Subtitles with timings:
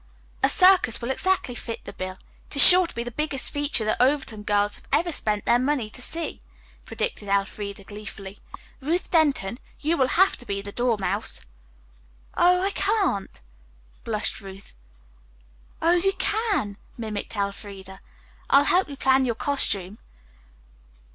[0.41, 2.17] "A circus will exactly fill the bill.
[2.49, 5.59] It is sure to be the biggest feature the Overton girls have ever spent their
[5.59, 6.41] money to see,"
[6.85, 8.39] predicted Elfreda gleefully.
[8.79, 11.41] "Ruth Denton, you will have to be the Dormouse."
[12.35, 13.41] "Oh, I can't,"
[14.03, 14.73] blushed Ruth.
[15.83, 17.99] "Oh, you can," mimicked Elfreda.
[18.49, 19.99] "I'll help you plan your costume."